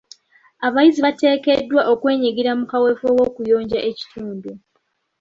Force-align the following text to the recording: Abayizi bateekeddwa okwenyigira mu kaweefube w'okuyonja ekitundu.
Abayizi 0.65 0.99
bateekeddwa 1.05 1.81
okwenyigira 1.93 2.51
mu 2.59 2.65
kaweefube 2.71 3.15
w'okuyonja 3.19 3.79
ekitundu. 3.89 4.49